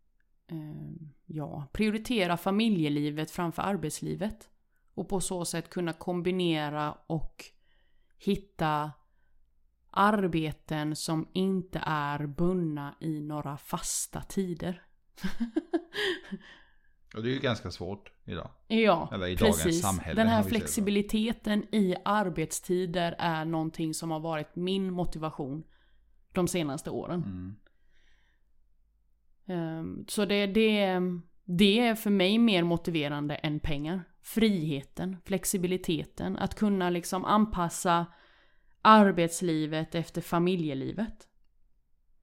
[0.46, 0.92] eh,
[1.26, 4.50] ja, prioritera familjelivet framför arbetslivet.
[4.94, 7.44] Och på så sätt kunna kombinera och
[8.18, 8.92] hitta
[9.92, 14.82] arbeten som inte är bundna i några fasta tider.
[17.14, 18.50] Och det är ju ganska svårt idag.
[18.68, 19.82] Ja, Eller i dagens precis.
[19.82, 25.64] samhälle, Den här flexibiliteten i arbetstider är någonting som har varit min motivation
[26.32, 27.22] de senaste åren.
[27.22, 27.56] Mm.
[29.46, 31.00] Ehm, Så det, det,
[31.44, 34.04] det är för mig mer motiverande än pengar.
[34.22, 38.06] Friheten, flexibiliteten, att kunna liksom anpassa
[38.82, 41.14] arbetslivet efter familjelivet.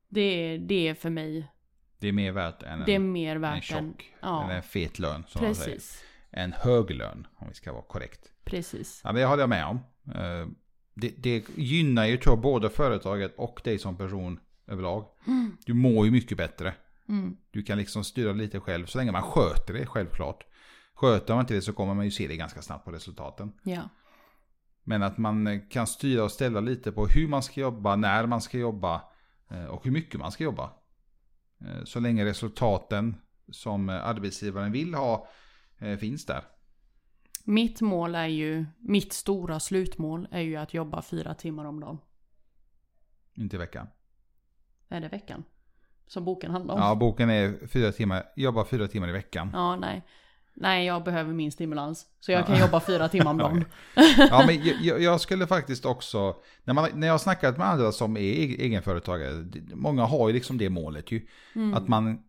[0.10, 1.52] Det, det är för mig,
[2.00, 3.62] Det är mer värt än det är en, mer en värt än...
[3.94, 4.44] tjock, Ja.
[4.44, 5.24] eller en fet lön.
[5.28, 5.40] Som.
[5.42, 6.04] Precis.
[6.32, 8.32] En hög lön, om vi ska vara korrekt.
[8.44, 9.02] Precis.
[9.04, 9.78] Ja, det håller jag med om.
[10.16, 10.48] Eh,
[10.94, 15.06] Det, det gynnar ju tror jag både företaget och dig som person överlag.
[15.66, 16.74] Du mår ju mycket bättre.
[17.10, 17.38] Mm.
[17.52, 20.46] Du kan liksom styra lite själv, så länge man sköter det självklart.
[20.94, 23.52] Sköter man inte det så kommer man ju se det ganska snabbt på resultaten.
[23.64, 23.90] Ja.
[24.90, 28.26] Men att man eh, kan styra och ställa lite på hur man ska jobba, när
[28.26, 29.02] man ska jobba
[29.50, 30.72] eh, och hur mycket man ska jobba.
[31.62, 33.16] Eh, Så länge resultaten
[33.52, 35.28] som arbetsgivaren vill ha
[36.00, 36.44] finns där.
[37.44, 41.98] Mitt mål är ju, mitt stora slutmål är ju att jobba fyra timmar om dagen.
[43.36, 43.88] Inte i veckan.
[44.90, 45.44] Är det veckan?
[46.08, 46.82] Som boken handlar om?
[46.82, 49.50] Ja, boken är fyra timmar, jobba fyra timmar i veckan.
[49.54, 50.06] Ja, nej.
[50.60, 52.06] Nej, jag behöver min stimulans.
[52.20, 53.66] Så jag kan jobba fyra timmar om dagen.
[54.18, 57.92] Ja, men jag- jag, skulle faktiskt också, när, man, när jag har snackat med andra
[57.92, 61.28] som är eg- egenföretagare, det- många har ju liksom det målet ju.
[61.56, 61.74] Mm.
[61.74, 62.20] Att man,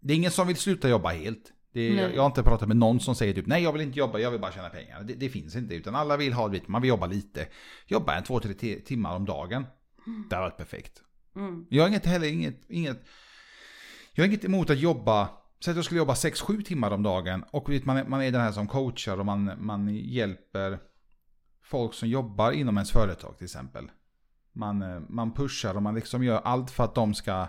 [0.00, 1.52] det är ingen som vill sluta jobba helt.
[1.72, 3.98] Det är, jag, har inte pratat med någon som säger typ nej jag vill inte
[3.98, 5.02] jobba, jag vill bara tjäna pengar.
[5.02, 7.46] Det, det finns inte, utan alla vill ha lite, man vill jobba lite.
[7.86, 9.66] Jobba en två, tre ti- timmar om dagen.
[10.30, 10.92] Det har varit perfekt.
[11.36, 11.66] Mm.
[11.70, 13.04] Jag har inget heller, inget, inget,
[14.14, 15.28] jag har inget emot att jobba,
[15.60, 17.44] så att jag skulle jobba 6-7 timmar om dagen.
[17.50, 20.78] Och man, är, man är den här som coachar och man, man hjälper
[21.62, 23.90] folk som jobbar inom ens företag till exempel.
[24.52, 27.46] Man, man pushar och man liksom gör allt för att de ska eh,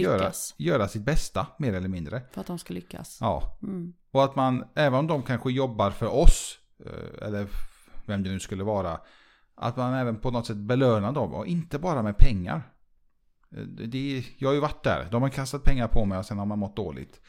[0.00, 0.54] göra, Lyckas.
[0.58, 2.22] göra sitt bästa mer eller mindre.
[2.32, 3.18] För att de ska lyckas.
[3.20, 3.92] Ja, Mm.
[4.10, 7.46] och att man, även om de kanske jobbar för oss, eh, eller
[8.06, 9.00] vem det nu skulle vara,
[9.54, 12.62] att man även på något sätt belönar dem, och inte bara med pengar.
[13.56, 16.38] Eh, Det, jag har ju varit där, de har kastat pengar på mig och sen
[16.38, 17.20] har man mått dåligt.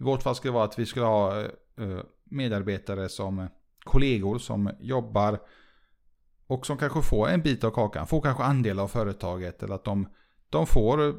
[0.00, 3.48] I vårt fall skulle det vara att vi skulle ha eh, medarbetare som
[3.84, 5.40] kollegor som jobbar
[6.46, 9.84] och som kanske får en bit av kakan, får kanske andel av företaget eller att
[9.84, 10.08] de,
[10.50, 11.14] de får eh,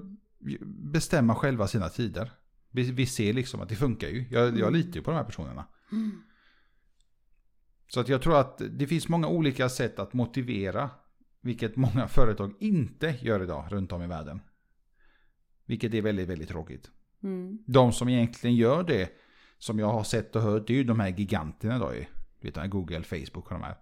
[0.67, 2.31] bestämma själva sina tider.
[2.71, 4.25] Vi, vi ser liksom att det funkar ju.
[4.31, 5.65] Jag, jag litar ju på de här personerna.
[5.91, 6.11] Mm.
[7.87, 10.89] Så att jag tror att det finns många olika sätt att motivera.
[11.43, 14.41] Vilket många företag inte gör idag runt om i världen.
[15.65, 16.91] Vilket är väldigt, väldigt tråkigt.
[17.23, 17.63] Mm.
[17.67, 19.11] De som egentligen gör det,
[19.57, 21.91] som jag har sett och hört, det är ju de här giganterna då.
[22.39, 23.75] Du vet, Google, Facebook och de här.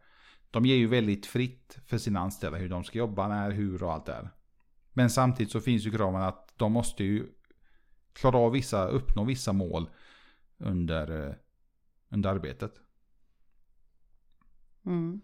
[0.52, 3.94] De ger ju väldigt fritt för sina anställda hur de ska jobba, när, hur och
[3.94, 4.30] allt det här.
[4.94, 7.28] Men samtidigt så finns ju kraven att de måste ju
[8.14, 9.90] klara av vissa, uppnå vissa mål
[10.58, 11.36] under, eh,
[12.10, 12.74] under arbetet.
[14.86, 15.22] Mm.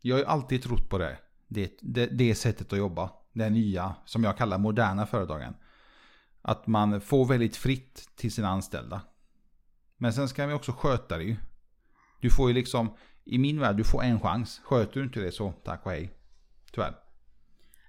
[0.00, 1.18] Jag har ju alltid trott på det.
[1.50, 2.06] Det, det.
[2.06, 3.10] det sättet att jobba.
[3.32, 5.54] Det nya, som jag kallar moderna företagen.
[6.42, 9.00] Att man får väldigt fritt till sina anställda.
[9.96, 11.36] Men sen ska vi också sköta det ju.
[12.20, 14.60] Du får ju liksom, i min värld, du får en chans.
[14.64, 16.10] Sköter du inte det så, tack och hej.
[16.72, 16.94] Tyvärr.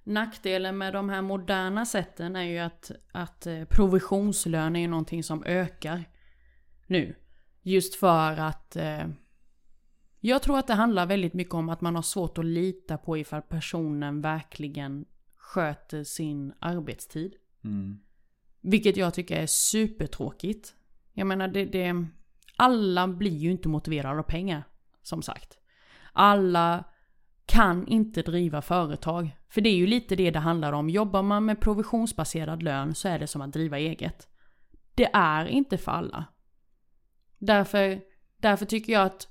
[0.03, 5.23] Nackdelen med de här moderna sätten är ju att, att eh, provisionslön är ju någonting
[5.23, 6.03] som ökar
[6.87, 7.15] nu.
[7.61, 9.07] Just för att eh,
[10.23, 13.17] jag tror att det handlar väldigt mycket om att man har svårt att lita på
[13.17, 15.05] ifall personen verkligen
[15.37, 17.35] sköter sin arbetstid.
[18.61, 20.73] Vilket jag tycker är supertråkigt.
[21.13, 22.05] Jag menar, det, det,
[22.55, 24.63] alla blir ju inte motiverade av pengar,
[25.01, 25.57] som sagt.
[26.13, 26.83] Alla
[27.45, 29.37] kan inte driva företag.
[29.49, 30.89] För det är ju lite det det handlar om.
[30.89, 34.27] Jobbar man med provisionsbaserad lön så är det som att driva eget.
[34.95, 36.25] Det är inte för alla.
[37.37, 38.01] Därför,
[38.37, 39.27] därför tycker jag att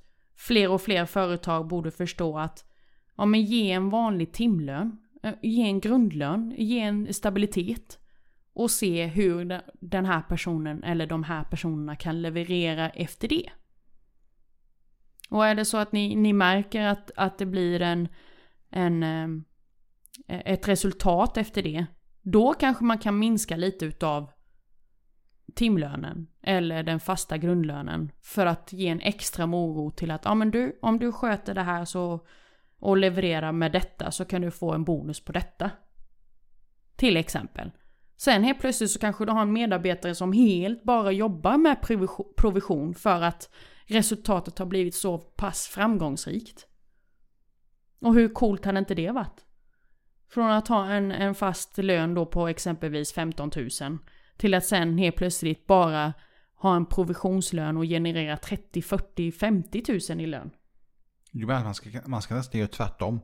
[0.47, 2.65] fler och fler företag borde förstå att
[3.17, 7.99] ja, men ge en vanlig timlön, eh, ge en grundlön, ge en stabilitet
[8.53, 13.49] och se hur den här personen eller de här personerna kan leverera efter det.
[15.29, 18.07] Och är det så att ni, ni märker att, att det blir en,
[18.69, 21.85] en, eh, ett resultat efter det,
[22.21, 24.31] då kanske man kan minska lite utav
[25.55, 30.51] timlönen eller den fasta grundlönen för att ge en extra morot till att ja men
[30.51, 32.25] du, om du sköter det här så
[32.79, 35.71] och levererar med detta så kan du få en bonus på detta.
[36.95, 37.71] Till exempel.
[38.17, 42.33] Sen helt plötsligt så kanske du har en medarbetare som helt bara jobbar med provision-
[42.37, 43.49] provision för att
[43.85, 46.67] resultatet har blivit så pass framgångsrikt.
[48.01, 49.45] Och hur coolt hade inte det varit?
[50.29, 53.97] Från att ha en, en fast lön då på exempelvis 15 000
[54.41, 56.13] till att sen helt plötsligt bara
[56.55, 60.51] ha en provisionslön och generera 30, 40, 50 000 i lön.
[61.31, 63.19] Du menar att man ska, man ska nästan göra tvärtom.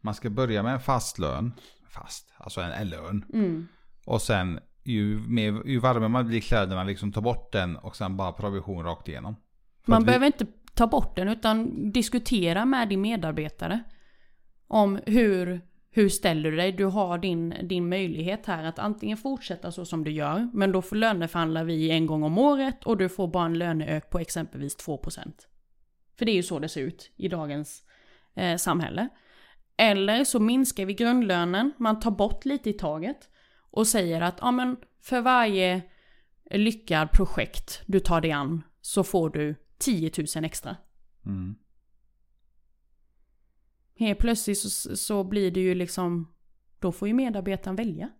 [0.00, 1.52] Man ska börja med en fast lön.
[1.88, 3.24] Fast, alltså en, en lön.
[3.32, 3.68] Mm.
[4.06, 7.96] Och sen ju, mer, ju varmare man blir i kläderna, liksom ta bort den och
[7.96, 9.36] sen bara provision rakt igenom.
[9.84, 13.82] För Man vi- behöver inte ta bort den utan diskutera med din medarbetare.
[14.68, 15.60] Om hur,
[15.96, 16.72] hur ställer du dig?
[16.72, 20.50] Du har din, din möjlighet här att antingen fortsätta så som du gör.
[20.52, 24.10] Men då får löneförhandlar vi en gång om året och du får bara en löneök
[24.10, 25.32] på exempelvis 2%.
[26.18, 27.82] För det är ju så det ser ut i dagens
[28.34, 29.08] eh, samhälle.
[29.76, 33.28] Eller så minskar vi grundlönen, man tar bort lite i taget.
[33.70, 35.82] Och säger att ja, men för varje
[36.50, 40.76] lyckad projekt du tar dig an så får du 10 000 extra.
[41.26, 41.56] Mm.
[43.98, 46.34] Helt plötsligt så, så blir det ju liksom,
[46.78, 48.10] då får ju medarbetaren välja.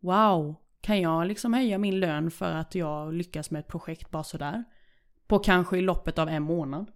[0.00, 4.24] Wow, kan jag liksom höja min lön för att jag lyckas med ett projekt bara
[4.24, 4.64] sådär?
[5.26, 6.90] På kanske i loppet av en månad.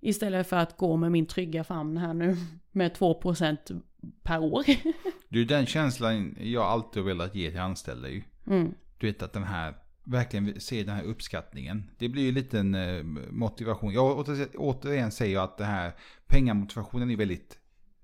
[0.00, 2.36] Istället för att gå med min trygga famn här nu
[2.70, 3.82] med 2%
[4.22, 4.64] per år.
[5.28, 8.22] Är den känslan jag alltid har velat ge till anställda ju.
[8.46, 8.74] Mm.
[8.98, 9.74] Du vet att den här,
[10.10, 11.90] verkligen se den här uppskattningen.
[11.98, 13.92] Det blir ju en liten eh, motivation.
[13.92, 15.92] Jag åter, återigen säger jag att det här
[16.26, 17.58] pengamotivationen är väldigt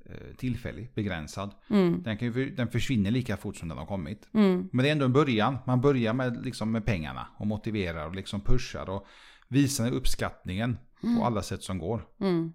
[0.05, 1.55] eh, tillfällig, begränsad.
[1.71, 2.03] Mm.
[2.03, 4.29] Den, kan ju, den försvinner lika fort som den har kommit.
[4.33, 4.69] Mm.
[4.73, 5.59] Men det är ändå en början.
[5.67, 9.07] Man börjar med, liksom, med pengarna och motiverar och liksom pushar och
[9.49, 10.79] visar uppskattningen
[11.19, 12.09] på alla sätt som går.
[12.21, 12.53] Mm.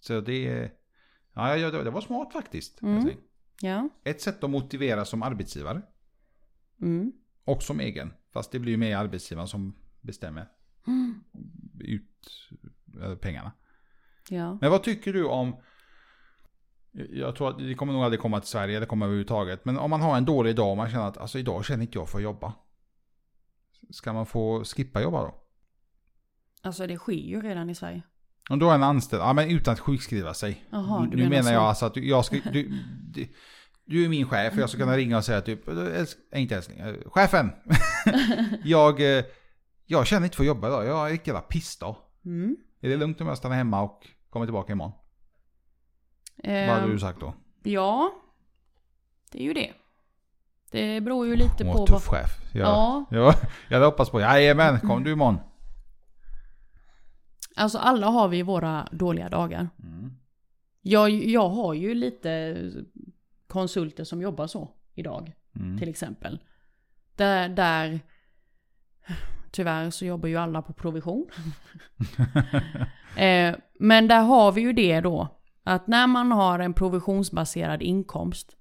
[0.00, 0.70] Så det,
[1.34, 2.82] ja, ja, det var smart faktiskt.
[2.82, 3.10] Mm.
[3.60, 3.88] Ja.
[4.04, 5.82] Ett sätt att motivera som arbetsgivare
[6.82, 7.12] Mm.
[7.44, 8.12] och som egen.
[8.32, 10.48] Fast det blir ju mer arbetsgivaren som bestämmer
[10.86, 11.24] Mm.
[11.80, 12.28] ut
[13.02, 13.52] eh, pengarna.
[14.28, 14.58] Ja.
[14.60, 15.56] Men vad tycker du om
[16.92, 19.64] jag tror att det kommer nog aldrig komma till Sverige, det kommer överhuvudtaget.
[19.64, 21.98] Men om man har en dålig dag och man känner att alltså idag känner inte
[21.98, 22.52] jag för att jobba.
[23.90, 25.34] Ska man få skippa jobba då?
[26.62, 28.02] Alltså det sker ju redan i Sverige.
[28.50, 30.64] Om du har en anställd, ja men utan att sjukskriva sig.
[30.70, 32.78] Jaha, du nu menar menar jag alltså att du- jag ska, du,
[33.90, 36.04] du, är min chef och jag ska kunna ringa och säga typ, äh,
[36.40, 37.52] inte älskling, äh, chefen.
[38.64, 39.24] jag, eh,
[39.86, 41.96] jag känner inte för att jobba idag, jag har en jävla pissdag.
[42.24, 42.56] Mm.
[42.80, 44.92] Är det lugnt om jag stannar hemma och kommer tillbaka imorgon?
[46.44, 47.34] Vad hade Ehm, du sagt då?
[47.62, 48.12] Ja,
[49.32, 49.72] det är ju det.
[50.70, 52.18] Det beror ju lite Hon på tuff vad...
[52.20, 52.30] chef.
[52.52, 53.34] Jag, Ja, ja,
[53.68, 55.38] jag hade hoppats på, jajamän, kom du imorgon.
[57.56, 59.68] alltså alla har vi våra dåliga dagar.
[59.82, 60.10] Mm.
[60.82, 62.56] Jag, jag har ju lite
[63.50, 65.78] konsulter som jobbar så idag, Mm.
[65.78, 66.38] till exempel.
[67.16, 68.00] Där, där
[69.50, 71.26] tyvärr så jobbar ju alla på provision.
[73.16, 78.56] eh, men där har vi ju det då, att när man har en provisionsbaserad inkomst,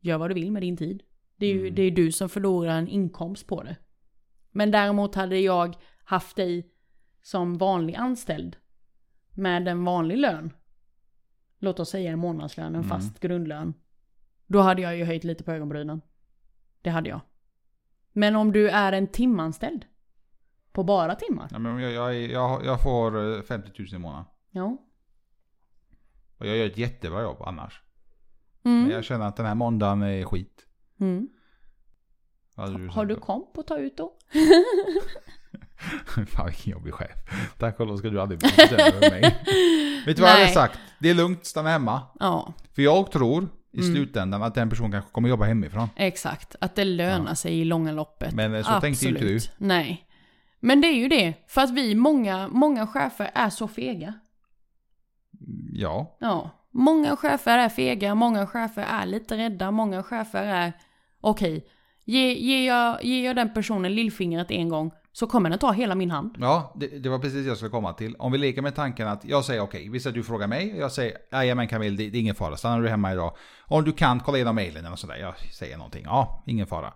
[0.00, 1.02] gör vad du vill med din tid.
[1.36, 1.74] Det är ju Mm.
[1.74, 3.76] det är du som förlorar en inkomst på det.
[4.50, 6.70] Men däremot hade jag haft dig
[7.22, 8.56] som vanlig anställd
[9.34, 10.52] med en vanlig lön.
[11.58, 12.88] Låt oss säga en månadslön, en Mm.
[12.88, 13.74] fast grundlön.
[14.46, 16.00] Då hade jag ju höjt lite på ögonbrynen.
[16.82, 17.20] Det hade jag.
[18.12, 19.84] Men om du är en timanställd.
[20.72, 21.48] På bara timmar.
[21.50, 24.24] Ja, men jag, jag, jag, jag får eh, 50 000 i månaden.
[24.50, 24.76] Ja.
[26.38, 27.82] Och jag gör ett jättebra jobb annars.
[28.64, 28.82] Mm.
[28.82, 30.66] Men jag känner att den här måndagen är skit.
[31.00, 31.28] Mm.
[32.54, 34.16] Hade Har du komp att ta ut då?
[36.26, 37.10] Fan vilken jobbig chef.
[37.58, 39.20] Tack och lov ska du aldrig bli över mig.
[40.06, 40.78] Vet du vad jag hade sagt?
[40.98, 42.02] Det är lugnt, stanna hemma.
[42.20, 43.94] Ja, För jag tror i Mm.
[43.94, 45.88] slutändan att den personen kanske kommer jobba hemifrån.
[45.96, 46.56] exakt.
[46.60, 48.34] Att det lönar sig i långa loppet.
[48.34, 49.38] Men eh, så tänkte ju inte du.
[49.58, 50.04] Nej.
[50.60, 51.34] Men det är ju det.
[51.48, 54.14] För att vi, många, många chefer är så fega.
[55.72, 56.16] Ja.
[56.20, 56.50] Ja.
[56.70, 60.72] Många chefer är fega, många chefer är lite rädda, många chefer är
[61.20, 61.66] okej.
[62.04, 65.94] Ge, ger, jag, ger jag den personen lillfingret en gång så kommer den ta hela
[65.94, 66.36] min hand.
[66.40, 68.16] Ja, det, det var precis det jag skulle komma till.
[68.18, 70.92] Om vi leker med tanken att jag säger okej, visst att du frågar mig, jag
[70.92, 73.32] säger jajamän Camille, det, det är ingen fara, stannar du hemma idag.
[73.66, 76.92] Om du kan, kolla igenom mejlen eller sådär, jag säger någonting, ja, ingen fara.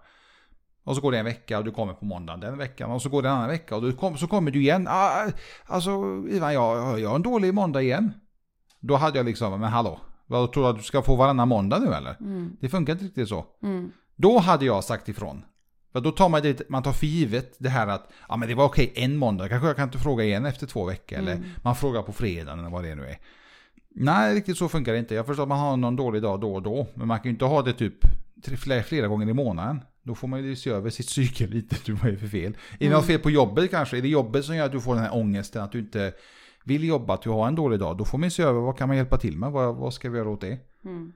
[0.84, 3.08] Och så går det en vecka och du kommer på måndagen den veckan och så
[3.08, 4.86] går det en annan vecka och du kom, så kommer du igen.
[4.90, 5.26] Ah,
[5.66, 5.90] alltså
[6.30, 8.12] Ivan, jag, jag har en dålig måndag igen.
[8.80, 11.78] Då hade jag liksom, men hallå, vad tror du att du ska få varannan måndag
[11.78, 12.16] nu eller?
[12.20, 13.44] Mm, Det funkar inte riktigt så.
[13.62, 15.44] mm, Då hade jag sagt ifrån.
[15.92, 18.54] För då tar man det, man tar för givet det här att ja men det
[18.54, 21.18] var okej en måndag, kanske jag kan inte fråga igen efter två veckor.
[21.18, 21.28] Mm.
[21.28, 23.18] Eller man frågar på fredagen eller vad det nu är.
[23.94, 25.14] Nej, riktigt så funkar det inte.
[25.14, 26.86] Jag förstår att man har någon dålig dag då och då.
[26.94, 27.94] Men man kan ju inte ha det typ
[28.58, 29.80] flera, flera gånger i månaden.
[30.02, 31.76] Då får man ju se över sitt psyke lite.
[31.84, 32.52] Du, vad är för fel?
[32.52, 32.96] Är det Mm.
[32.98, 33.96] något fel på jobbet kanske?
[33.98, 35.62] Är det jobbet som gör att du får den här ångesten?
[35.62, 36.12] Att du inte
[36.64, 37.96] vill jobba, att du har en dålig dag?
[37.98, 39.52] Då får man ju se över vad kan man hjälpa till med?
[39.52, 40.58] Vad, vad ska vi göra åt det?
[40.84, 41.12] mm,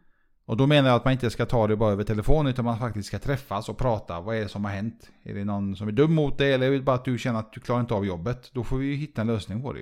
[0.49, 2.79] Och då menar jag att man inte ska ta det bara över telefon utan man
[2.79, 4.21] faktiskt ska träffas och prata.
[4.21, 5.11] Vad är det som har hänt?
[5.25, 7.39] Är det någon som är dum mot dig eller är det bara att du känner
[7.39, 8.51] att du klarar inte av jobbet?
[8.53, 9.81] Då får vi ju hitta en lösning på det.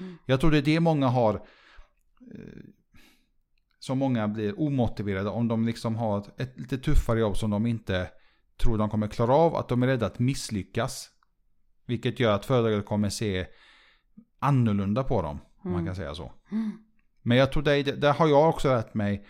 [0.00, 0.18] Mm.
[0.26, 1.34] Jag tror det är det många har.
[1.34, 1.40] Eh,
[3.78, 7.66] som många blir omotiverade om de liksom har ett, ett lite tuffare jobb som de
[7.66, 8.10] inte
[8.62, 9.56] tror de kommer klara av.
[9.56, 11.08] Att de är rädda att misslyckas.
[11.86, 13.46] Vilket gör att företaget kommer se
[14.38, 15.38] annorlunda på dem.
[15.62, 15.86] Om man Mm.
[15.86, 16.32] kan säga så.
[16.52, 16.70] mm,
[17.22, 19.26] Men jag tror det, det- där har jag också lärt mig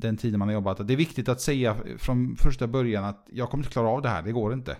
[0.00, 0.88] den tiden man har jobbat.
[0.88, 4.08] Det är viktigt att säga från första början att jag kommer inte klara av det
[4.08, 4.76] här, det går inte.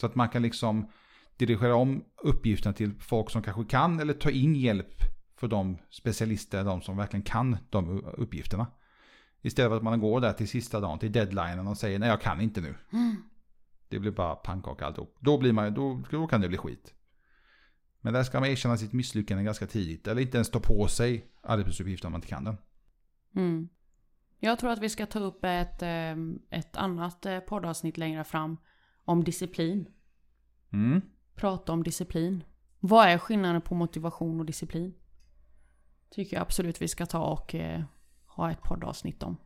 [0.00, 0.90] Så att man kan liksom
[1.36, 4.94] dirigera om uppgifterna till folk som kanske kan eller ta in hjälp
[5.36, 8.66] för de specialister, de som verkligen kan de uppgifterna.
[9.42, 12.20] Istället för att man går där till sista dagen, till deadlinen och säger nej jag
[12.20, 12.74] kan inte nu.
[12.92, 13.16] Mm.
[13.88, 15.16] Det blir bara pannkaka alltihop.
[15.20, 16.94] Då, blir man, då, då kan det bli skit.
[18.00, 20.06] Men där ska man erkänna sitt misslyckande ganska tidigt.
[20.06, 22.56] Eller inte ens ta på sig arbetsuppgifter om man inte kan den.
[23.36, 23.68] Mm.
[24.38, 26.16] Jag tror att vi ska ta upp ett, eh,
[26.50, 28.56] ett annat eh, poddavsnitt längre fram
[29.04, 29.88] om disciplin.
[30.72, 31.00] Mm.
[31.34, 32.44] Prata om disciplin.
[32.80, 34.94] Vad är skillnaden på motivation och disciplin?
[36.10, 37.82] Tycker jag absolut vi ska ta och eh,
[38.26, 39.36] ha ett poddavsnitt om.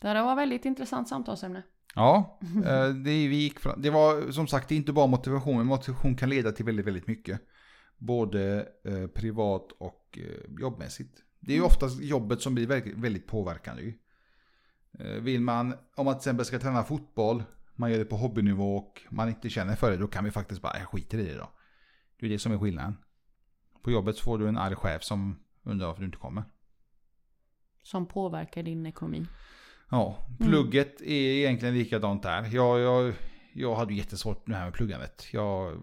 [0.00, 1.62] Det var väldigt intressant samtalsämne.
[1.94, 6.16] Ja, eh, det, vi gick fram, det var som sagt inte bara motivation, men motivation
[6.16, 7.40] kan leda till väldigt, väldigt mycket.
[7.98, 11.23] Både eh, privat och eh, jobbmässigt.
[11.46, 12.66] Det är ju oftast jobbet som blir
[12.96, 13.82] väldigt, påverkande.
[13.82, 13.94] ju.
[14.98, 17.42] Eh, vill man, om man till exempel ska träna fotboll,
[17.74, 20.62] man gör det på hobbynivå och man inte känner för det, då kan vi faktiskt
[20.62, 21.50] bara, jag skiter i det då.
[22.20, 22.96] Det är det som är skillnaden.
[23.82, 26.44] På jobbet får du en arg chef som undrar varför du inte kommer.
[27.82, 29.26] Som påverkar din ekonomi.
[29.90, 32.54] Ja, plugget är egentligen likadant där.
[32.54, 33.14] Jag, jag,
[33.52, 35.26] jag hade jättesvårt med det här med pluggandet.
[35.32, 35.82] Jag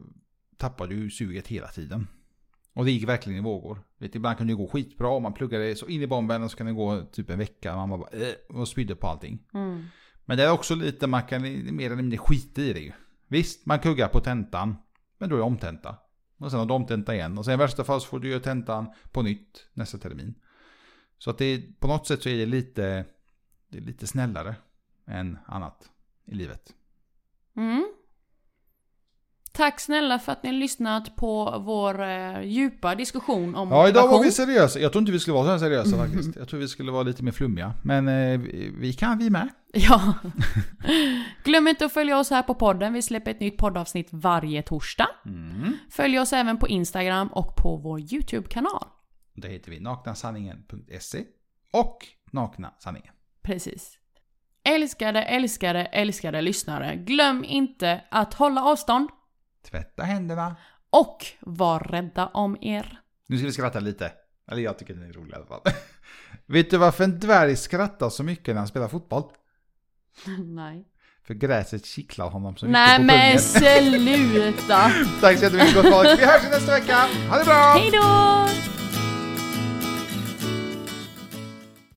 [0.57, 2.07] tappade ju suget hela tiden.
[2.73, 3.83] Och det gick verkligen i vågor.
[3.97, 6.57] Vet, ibland kunde det gå skitbra om man pluggade så in i bomben och så
[6.57, 7.75] kan det gå typ en vecka.
[7.75, 9.39] Man bara äh, och spydde på allting.
[9.53, 9.85] Mm.
[10.25, 11.41] Men det är också lite, man kan
[11.75, 12.91] mer eller mindre skita i det ju.
[13.27, 14.75] Visst, man kuggar på tentan.
[15.17, 15.97] Men då är det omtenta.
[16.37, 17.37] Och sen har du omtenta igen.
[17.37, 20.35] Och sen i värsta fall så får du göra tentan på nytt nästa termin.
[21.17, 23.05] Så att det är, på något sätt så är det lite,
[23.69, 24.55] det är lite snällare
[25.07, 25.89] än annat
[26.25, 26.73] i livet.
[27.55, 27.85] Mm.
[29.61, 34.07] Tack snälla för att ni har lyssnat på vår eh, djupa diskussion om Ja, idag
[34.07, 34.79] var vi seriösa.
[34.79, 36.35] Jag tror inte vi skulle vara så här seriösa faktiskt.
[36.35, 37.73] Jag tror vi skulle vara lite mer flummiga.
[37.83, 38.39] Men eh,
[38.79, 39.49] vi kan vi med.
[39.73, 40.13] Ja.
[41.43, 42.93] Glöm inte att följa oss här på podden.
[42.93, 45.07] Vi släpper ett nytt poddavsnitt varje torsdag.
[45.25, 45.77] Mm.
[45.91, 48.87] Följ oss även på Instagram och på vår YouTube-kanal.
[49.35, 51.23] Det heter vi naknasanningen.se
[51.73, 53.13] och Nakna Sanningen.
[53.43, 53.97] Precis.
[54.63, 56.95] Älskade, älskade, älskade lyssnare.
[56.95, 59.09] Glöm inte att hålla avstånd
[59.69, 60.55] Tvätta händerna.
[60.89, 62.99] och var rädda om er.
[63.27, 64.11] Nu ska vi skratta lite.
[64.51, 65.61] Eller jag tycker den är rolig i alla fall.
[66.45, 69.23] Vet du varför en dvärg skrattar så mycket när han spelar fotboll?
[70.45, 70.87] Nej.
[71.23, 74.91] För gräset kittlar honom så mycket Nej på men sluta!
[75.21, 76.19] Tack så jättemycket gott folk.
[76.19, 76.97] Vi hörs nästa vecka.
[77.29, 77.73] Ha det bra!
[77.73, 78.80] Hejdå!